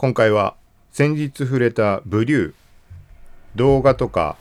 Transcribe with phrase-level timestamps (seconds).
[0.00, 0.56] 今回は
[0.92, 2.54] 先日触れたブリュー
[3.54, 4.38] 動画とか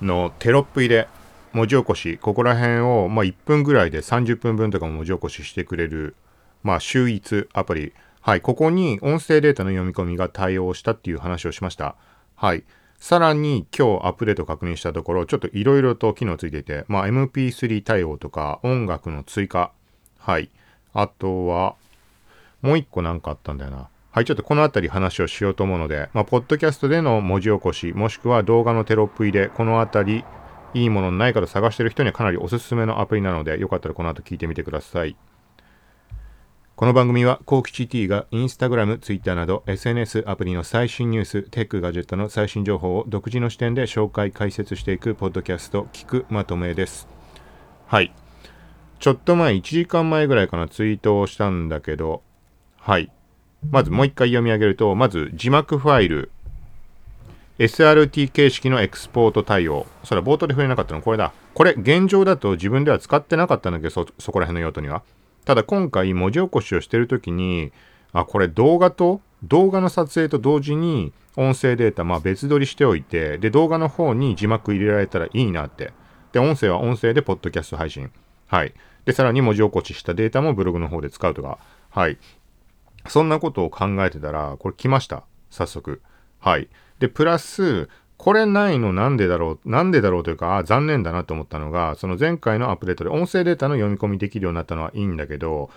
[0.00, 1.08] のテロップ入れ
[1.52, 6.14] 文字起こしここら辺をま1分ぐらいで30分分とかも文字起こししてくれる
[6.62, 7.92] まあ秀逸アプリ。
[8.20, 11.96] はいここに音声データの読み込みが対応したっていう話をしました。
[12.36, 12.62] はい。
[13.00, 19.72] さらに今日アップデート確認したところちょっといろいろと機能ついていてまあ MP3 対応とか音楽の追加。
[20.20, 20.50] はい。
[20.92, 21.74] あとは
[22.62, 23.88] もう一個なんかあったんだよな。
[24.16, 30.24] はい、ちょっとこのあたり話をしようと思うので、まあ、ポッドキャストでの文字起こし、もしくは動画のテロップ入れ、このあたり、
[30.72, 35.18] いいものないかと探してる人にはかなりおすすめのアプリなので、よかったらこの後聞いてみてください。
[36.76, 47.06] この番組は、コーキチ T がインスタグラム、ツイッターなど SNS アプリの最新ニュース、テックガジェットの最新情報を独自の視点で紹介、解説していくポッドキャスト、聞くまとめです。
[47.86, 48.14] はい。
[48.98, 52.22] ちょっと前、1時間前ぐらいかな、ツイートをしたんだけど、
[52.78, 53.12] はい。
[53.70, 56.30] まずもう一回読み上げると、まず字幕ファイル、
[57.58, 59.86] SRT 形式のエクスポート対応。
[60.04, 61.32] それは冒頭で触れなかったのこれだ。
[61.54, 65.02] これ、現状だと自分では使ってなかったんだけど、そ、そこら辺の用途には。
[65.44, 67.72] ただ今回文字起こしをしてるときに、
[68.12, 75.92] あ、これ動画と、動画の撮影と同時に音声データ、まあ別撮りしておいて、で、動画の方に字幕入れられたらいいなって。
[76.32, 78.10] で、音声は音声でポッドキャスト配信。
[78.48, 78.74] はい。
[79.06, 81.58] で、さらに文字起こししたデータもブログの方で使うとか。
[81.90, 82.18] はい。
[83.08, 85.24] そんなことを考えてたら、これ来ました。
[85.50, 86.02] 早速。
[86.38, 86.68] はい。
[86.98, 95.70] で、プラス、これないのなんでだろう、なんでだろうというか、残念だなと思ったのが、その前回のアップデートで音声データの読み込みできるようになったのはいいんだけど、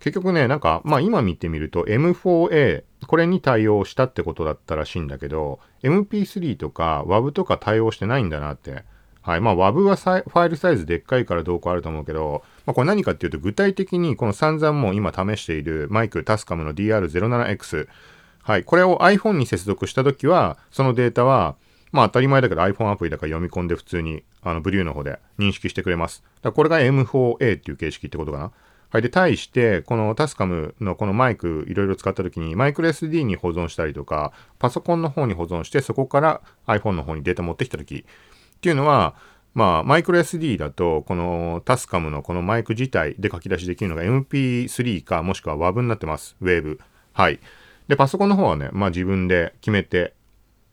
[0.00, 8.84] 結局ね、なんか、まあ今見てみると M4A、これに対応したってことだったらしいんだけど、MP3 とか WAV とか対応してないんだなって。
[9.22, 9.40] はい。
[9.40, 17.88] まあ WAV はファイルサイズでっかいからどうこうあると思うけど、まあ、これ何かっていうと、具体的にこの散々もう今試しているマイクタスカムの DR07X。
[18.42, 18.64] はい。
[18.64, 21.54] これを iPhone に接続したときは、そのデータは、
[21.92, 26.24] まあ当たり前だけど iPhone アプリだから読み込んで普通に、あの、ブリューの方で認識してくれます。
[26.42, 28.50] だこれが M4A っていう形式ってことかな。
[28.90, 29.02] はい。
[29.02, 38.04] で、対して、このタスカムのこのマイクいろいろ使ったときに、マイクロ SD に保存したりとか、パソコンの方に保存して、そこから iPhone の方にデータ持ってきたとき
[38.62, 39.16] っていうのは、
[39.54, 46.36] まあ、マイクロ SD だと、このタスカムのこのマイク自体で書き出しできるのが MP3 か、もしくは WAV になってます。
[46.40, 46.78] ウェーブ。
[47.12, 47.40] はい。
[47.88, 50.14] で、パソコンの方はね、まあ自分で決めて、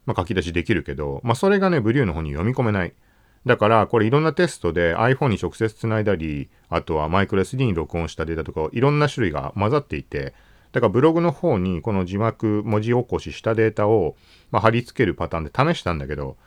[0.06, 2.94] まあ書き出しできるけど、まあそれがね、ブリューの方に読み込めない。
[3.48, 10.36] だから、これいろんなテストで iPhone に直接繋いだり、あとはマイクロ SD に録音したデータとか、いろんな種類が混ざっていて、
[10.74, 14.16] だからブログの方にこの字幕、文字起こししたデータを、
[14.52, 16.38] まあ、貼り付けるパターンで試したんだけど、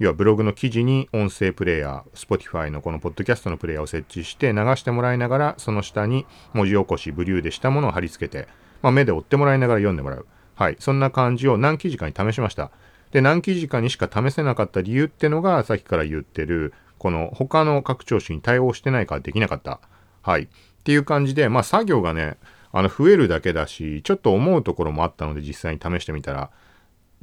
[0.00, 8.48] 要はブログの記事に音声プレイヤー、Spotify のこのポッドキャストのプレイヤーを設置して流してもらいながら、その下に文字起こし、ブリューでしたものを貼り付けて、
[8.82, 10.26] まあ、目で追ってもらいながら読んでもらう。
[10.56, 10.76] はい。
[10.80, 12.72] そんな感じを何記事かに試しました。
[13.12, 19.78] で、何記事かにしか試せなかった理由ってのが、さっきから言ってる、この他の拡張子に対応してないからできなかった。
[20.22, 20.42] はい。
[20.42, 20.48] っ
[20.82, 22.36] ていう感じで、まあ作業がね、
[22.72, 26.50] あの増えるだけだし、ちょっと思うところもあったので実際に試してみたら、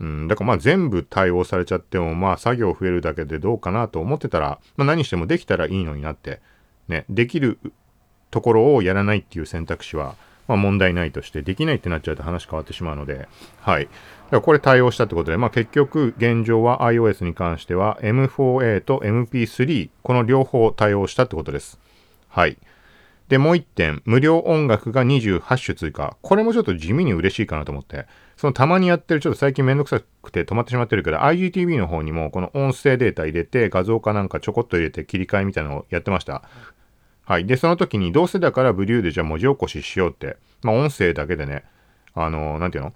[0.02, 6.42] うん、だからまあ全部対応されちゃってもまあ作業増えるだけでどうかなと思ってたら、まあ、何してもできたらいいのになって、
[6.88, 7.60] ね、できる
[8.32, 10.16] ところをやらないっていう選択肢は、
[10.48, 13.28] まあ問題ないとして、できないってなっちゃうと話変わってしまうので、
[13.60, 13.86] はい。
[13.86, 13.96] だか
[14.32, 21.80] らこれ対応したってことで、まあ結局現状は iOS に関しては M4A と MP3、この両方対応したってことです。
[22.28, 22.58] はい。
[23.32, 26.18] で、もう一点、無料音楽が28種追加。
[26.22, 28.06] これもちょっと地味に嬉しいかなと思って。
[28.36, 36.44] そのたまにやってる、ちょっと最近めんどくさくて止まってしまってるけど、IGTV の方にもこの音声データ入れて、画像かなんかちょこっと入れて切り替えみたいなのをやってました。
[37.24, 37.46] はい。
[37.46, 40.36] で、その時にどうせだからブリューでじゃあ文字起こししようって。
[40.62, 41.64] まあ音声だけでね、
[42.14, 42.94] あのー、なんていうの？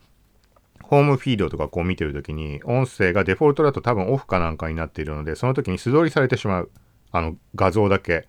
[0.84, 6.72] ホームフィードとかこう見てるときに、音声がデフォルトだと多分オフかなんかになっているので、その時に素通りされてしまう。
[7.14, 8.28] あの、画像だけ。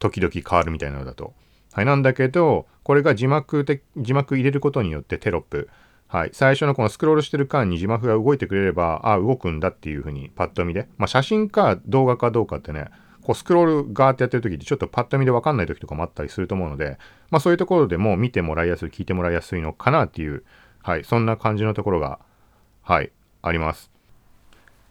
[0.00, 1.32] 時々変わるみたいなのだと。
[1.72, 5.68] はい、なんだけど、これが字幕で、字幕入れることによってテロップ。
[6.08, 6.30] はい。
[6.32, 10.88] 最初のこのスクロールしてる間に字幕が動いてくれれば、ああ、動くんだっていうふうにパッと見で。
[10.98, 12.86] まあ、写真か動画かどうかってね、
[13.22, 16.98] こうスクロールガーってやってる時ってちょっとパッと見でわかんない時とかもあったりすると思うので、
[17.30, 20.42] まあそういうところでも見てもらいやすい、聞いてもらいやすいのかなっていう、
[20.82, 21.04] はい。
[21.04, 22.18] そんな感じのところが、
[22.82, 23.90] はい、あります。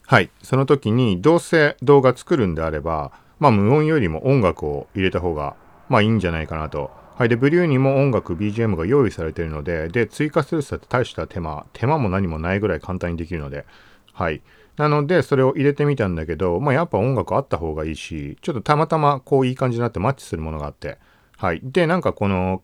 [0.06, 0.30] はい。
[0.42, 5.56] その時に、どうせ動画作るんであれば、まあ無音よりも音楽を入れた方が、
[5.88, 6.92] まあいいんじゃないかなと。
[7.16, 7.30] はい。
[7.30, 13.66] で、ブリューにも音楽、BGM が用意されているので、で、追加するって大した手間、手間も何もないぐらい簡単にできるので、
[14.14, 14.42] はい。
[14.78, 20.98] なので、それを入れてみたんだけど、まあやっぱ音楽あった方がいいし、ちょっとたまたまこういい感じになってマッチするものがあって、
[21.36, 21.60] はい。
[21.64, 22.62] で、なんかこの、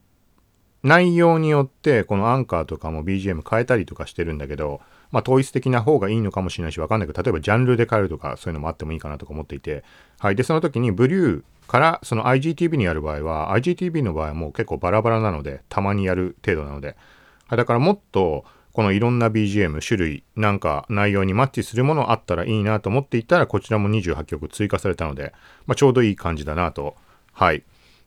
[0.83, 4.81] 内容によってこのアンカーとかも BGM 変えたりとかしてるんだけど、
[5.15, 9.85] まあ統一的な方がいいのかもしれないしわかんないけど、例えばジャンルで変えるとかそういうのもあってもいいかなとか思っていて、
[10.19, 10.35] はい。
[10.35, 16.97] で、その時にブリューからその IGTV にやる場合は、IGTV の場合はもう結構バラバラなので、たまにやる程度なので、
[17.47, 25.31] はい、だからもっとこのいろんな BGM 種類なんか内容にマッチするものあったらいいなと思っていたらこちらも28曲追加されたので、
[25.65, 26.97] まあ、ちょうどいい感じだなと。
[27.31, 27.63] はい。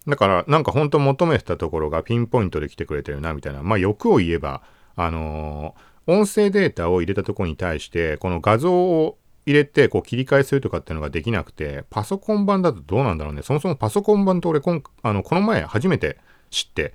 [0.06, 3.62] だからなんか本当求めてたところがピンポイントで来てくれてるなみたいな。
[3.62, 4.60] まあ欲を言えば
[4.94, 13.42] あのー、音声データを入れたとこに対してこの画像を入れてこう切り替えするとかっていうのができなくてパソコン版だとどうなんだろうね。
[13.42, 16.18] そもそもパソコン版と俺こんあのこの前初めて
[16.50, 16.94] 知って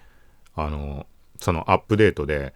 [0.55, 1.05] あの、
[1.37, 2.53] そのアップデートで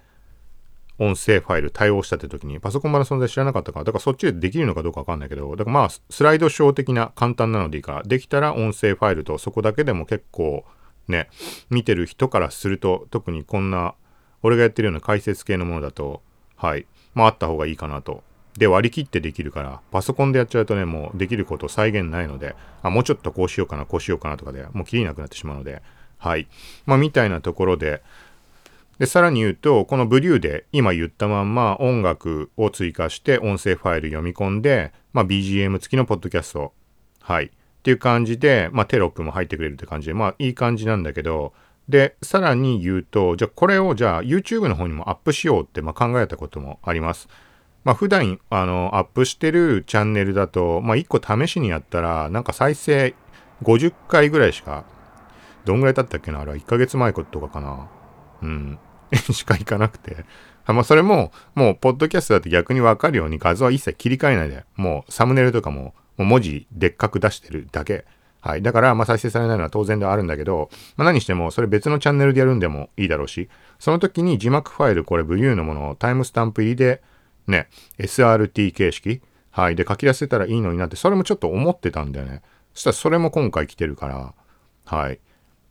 [1.00, 7.94] 音声ファイル対応したって時にパソコン版の存在知らなかったから、だからそっちでできるのかどうかわかんないけど、だからまあスライドショー的な簡単なのでいいか。
[7.94, 10.66] ら、できたら音声ファイルとそこだけでも結構
[11.08, 11.30] ね、
[11.70, 13.96] 見てる人からすると、特にこんな、
[14.44, 16.22] 俺がやってるような解説系のものだと、
[16.58, 18.24] はい、まああった方がいいかなと。
[18.58, 25.84] で、割り切ってできるから、パソコンでやっちゃうとね、もうできること再現ないので、あ、もうちょっとこうしようかな、こうしようかなとかで、もう切りなくなってしまうので、
[26.18, 26.48] はい。
[26.86, 28.02] まあみたいなところで、
[28.98, 36.74] で、さらに言うと、このブリューで今言ったまんま音楽を追加して音声ファイル読み込んで、まあ、BGM 付きのポッドキャスト。
[37.22, 37.46] はい。
[37.46, 37.50] っ
[37.84, 41.54] ていう感じで、まあ、テロップも入ってくれるって感じで、まあ、いい感じなんだけど、
[41.90, 47.30] で、さらに言うと、じゃあこれをじゃあ YouTube の方にもアップしようってまあ考えたこともあります。
[47.84, 53.16] まあ普段あのアップしてるチャンネルだと、まあ1個試しにやったら、なんか再生
[53.64, 54.84] 50回ぐらいしか、
[55.66, 56.42] どんぐらい経ったっけな？
[56.42, 57.88] あれは1ヶ月前とかかな。
[58.42, 58.80] うん。
[59.32, 60.26] しか行かなくて。
[60.66, 68.06] まあ、それも、もう、ポッドキャストだと逆にわかるように画像は一切切り替えないで、もう、サムネイルとかも、もう文字でっかく出してるだけ。
[68.42, 68.62] はい。
[68.62, 73.50] だから、まあ、再生されないのは当然ではあるんだけど、まあ、何しても、それ別のチャンネルでやるんでもいいだろうし、
[73.80, 77.02] その時に字幕ファイル、これ、ブリューのものをタイムスタンプ入りで、
[77.48, 77.68] ね、
[77.98, 79.76] SRT 形式、はい。
[79.76, 82.42] で、書き出せたらいいのになって、それもちょっと思ってたんだよね。
[82.74, 84.34] そしたら、それも今回来てるから、
[84.86, 85.20] はい。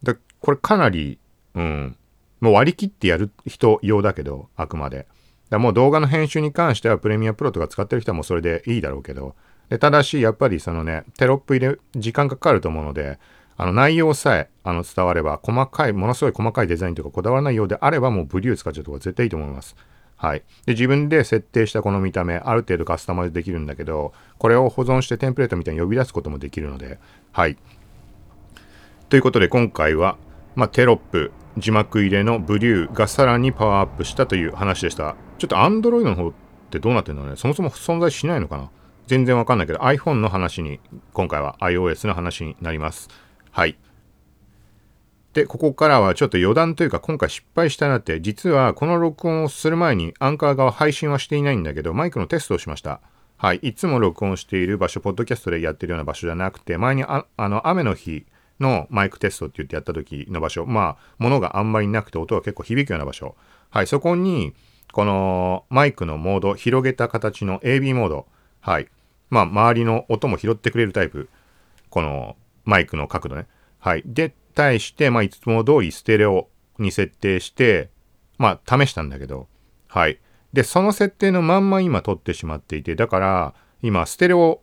[0.02, 1.18] で、これかなり、
[1.54, 1.96] うん、
[2.40, 5.06] もう割り切ってやる人用だけど、あくまで。
[5.50, 9.36] だもう動画の編集に関してはプレミアプロとか使ってる人はもうそれでいいだろうけど、
[9.68, 13.18] でただし、やっぱりそのね、テロップ入れ、時間かかると思うので、
[13.56, 19.76] あの内容さえあの伝われば、細かい、ものすごい細かいデザインとかこだわらないようであれば、もうブリュー使っちゃうとか絶対いいと思います。
[20.16, 20.42] はい。
[20.66, 26.98] で、自分で設定したこの見た目、ある程度カスタマイズできるんだけど、これを保存してテンプレートみたいに呼び出すこともできるので、
[27.32, 27.56] はい。
[29.08, 30.16] ということで、今回は、
[30.54, 35.16] まあ、テロップ、字幕入れのブリューがさらにパワーアップしたという話でした。
[35.38, 36.32] ちょっと Android の方っ
[36.70, 38.70] てどうなってんのねそもそも存在しないのかな
[39.06, 40.80] 全然わかんないけど iPhone の話に、
[41.12, 43.08] 今回は iOS の話になります。
[43.50, 43.78] はい。
[45.32, 53.00] で、ここからはちょっと余談というか今回失敗したなって、実はこの録音をする前にアンカー側配信はしていないんだけど、マイクのテストをしました。
[53.36, 53.58] はい。
[53.58, 58.26] いつも録音している場所、ポッドキャストでやってるような場所じゃなくて、前にああの雨の日、
[58.60, 63.36] のマイクテストって言ってやった時の場所、まあ、物があんまりなくて音が結構響くような場所。
[63.70, 64.54] はい、そこに、
[64.92, 68.26] このマイクのモード、広げた形の AB モード。
[68.66, 68.88] はい。
[69.30, 71.30] まあ、周りの音も拾ってくれるタイプ。
[71.88, 73.46] このマイクの角度ね。
[73.78, 74.02] はい。
[74.04, 76.48] で、対して、まあ、いつも通りステレオ
[76.80, 77.90] に設定して、
[78.38, 79.46] まあ、試したんだけど、
[79.86, 80.18] はい。
[80.52, 84.60] で、その設定のまんま今撮ってしまっていて、だから、今、ステレオ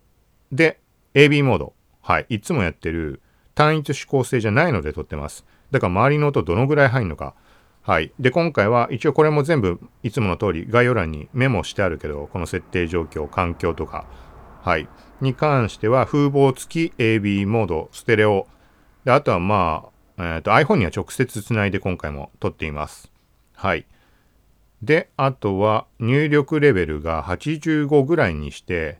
[0.51, 0.81] で
[1.13, 1.73] AB モード。
[2.01, 2.25] はい。
[2.27, 3.21] いつもやってる
[3.55, 5.45] 単一指向性じゃないので撮ってます。
[5.71, 7.35] だから周りの音どのぐらい入るのか。
[7.83, 8.13] はい。
[8.17, 14.05] で、今回は一応これも全部いつもの通り概要欄にメモしてあるけど、この設定状況、環境とか、
[14.61, 14.87] はい。
[15.19, 18.47] に関しては風防付き AB モード、ステレオ。
[19.03, 23.11] で、あとはまあ、えっ、ー、と iPhone には直接つないで今回も撮っています。
[23.53, 23.85] はい。
[24.81, 28.99] で、あとは入力レベルが85ぐらいにして、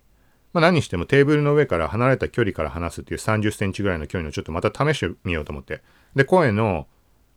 [0.52, 5.82] まあ、何してもテーブルの上から離れた距離から話すっていう30センチぐらいの距離のちょっとまた試してみようと思って。
[6.16, 6.88] で、声の、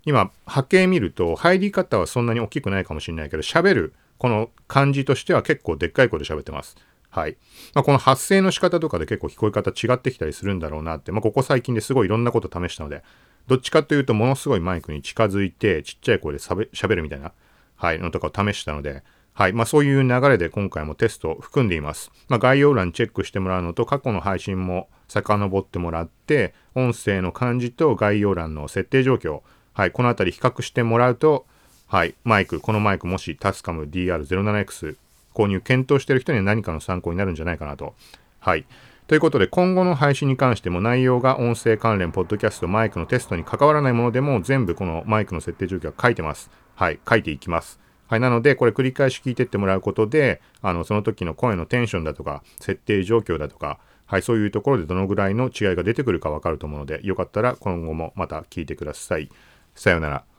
[0.06, 6.76] 今、波形見ると入り方はそんなに大きくないかもしれないけど、喋る、この感じとしては結構でっかい声で喋ってます。
[7.10, 7.36] はい。
[7.74, 13.02] まあ、この発声の仕方とかで結構聞こえ方違ってきたりするんだろうなって、まあ、ここ最近ですごいいろんなこと試したので、
[13.46, 17.32] どっちかというとものすごいマイクに近づいてちっちゃい声で喋るみたいな、
[17.74, 19.02] はい、のとかを試したので、
[19.34, 19.52] はい。
[19.52, 22.10] まあそういう流れで今回もテストを含んでいます。
[22.28, 29.42] まあ概要欄チェックしてもらうのと過去の配信も遡ってもらって、音声の感じと概要欄の設定状況、
[29.76, 29.90] はい。
[29.90, 31.44] このあたり比較してもらうと、
[31.86, 32.14] はい。
[32.24, 34.96] マイク、このマイクもしタスカム DR07X
[35.34, 37.94] 購入検討している人には何かの参考になるんじゃないかなと。
[38.40, 38.64] はい。
[39.06, 46.50] ということで、今後の配信に関しても内容が音声関連、ポッドキャスト、マイクのテストに関わらないものでも全部このマイクの設定状況は書いてます。
[46.74, 47.78] はい、書いていきます。
[48.08, 59.28] はい、なので、これ繰り返し聞いてってもらうことで、あの、その時の声のテンションだとか、設定状況だとか、はい、そういうところでどのぐらいの違いが出てくるかわかると思うので、よかったら今後もまた聞いてください。
[59.76, 60.35] さようなら。